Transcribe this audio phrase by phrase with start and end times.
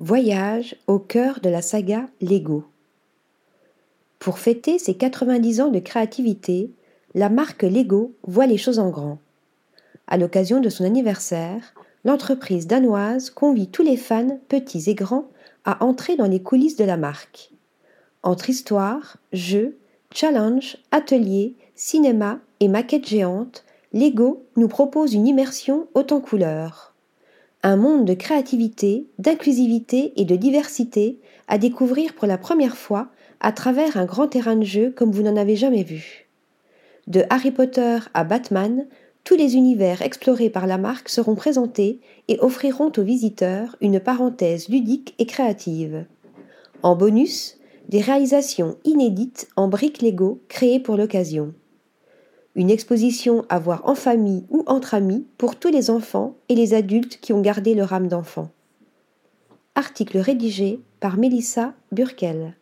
[0.00, 2.62] Voyage au cœur de la saga Lego.
[4.20, 6.70] Pour fêter ses 90 ans de créativité,
[7.16, 9.18] la marque Lego voit les choses en grand.
[10.06, 11.74] À l'occasion de son anniversaire,
[12.04, 15.26] l'entreprise danoise convie tous les fans, petits et grands,
[15.64, 17.50] à entrer dans les coulisses de la marque.
[18.22, 19.78] Entre histoire, jeux,
[20.14, 26.94] challenge, ateliers, cinéma et maquettes géantes, Lego nous propose une immersion haute en couleurs
[27.62, 33.08] un monde de créativité, d'inclusivité et de diversité à découvrir pour la première fois
[33.40, 36.28] à travers un grand terrain de jeu comme vous n'en avez jamais vu.
[37.06, 38.86] De Harry Potter à Batman,
[39.24, 44.68] tous les univers explorés par la marque seront présentés et offriront aux visiteurs une parenthèse
[44.68, 46.06] ludique et créative.
[46.82, 51.54] En bonus, des réalisations inédites en briques Lego créées pour l'occasion
[52.54, 56.74] une exposition à voir en famille ou entre amis pour tous les enfants et les
[56.74, 58.50] adultes qui ont gardé leur âme d'enfant.
[59.74, 62.57] Article rédigé par Mélissa Burkel.